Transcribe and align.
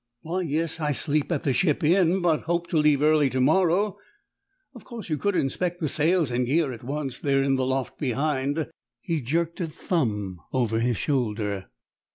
"Why, 0.21 0.41
yes. 0.41 0.79
I 0.79 0.93
sleep 0.93 1.31
at 1.31 1.43
the 1.43 1.53
Ship 1.53 1.83
Inn, 1.83 2.23
but 2.23 2.41
hoped 2.45 2.71
to 2.71 2.77
leave 2.77 3.03
early 3.03 3.29
to 3.29 3.39
morrow." 3.39 3.97
"Of 4.73 4.83
course 4.83 5.09
you 5.09 5.17
could 5.19 5.35
inspect 5.35 5.79
the 5.79 5.87
sails 5.87 6.31
and 6.31 6.47
gear 6.47 6.73
at 6.73 6.83
once; 6.83 7.19
they 7.19 7.35
are 7.35 7.43
in 7.43 7.55
the 7.55 7.67
loft 7.67 7.99
behind." 7.99 8.67
He 8.99 9.21
jerked 9.21 9.61
a 9.61 9.67
thumb 9.67 10.39
over 10.53 10.79
his 10.79 10.97
shoulder. 10.97 11.67